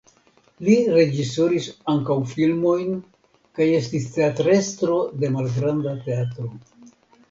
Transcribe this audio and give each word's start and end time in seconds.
Li 0.69 0.77
reĝisoris 0.95 1.67
ankaŭ 1.93 2.17
filmojn 2.33 2.97
kaj 3.61 3.71
estis 3.83 4.11
teatrestro 4.19 5.01
de 5.23 5.35
malgranda 5.41 5.99
teatro. 6.11 6.53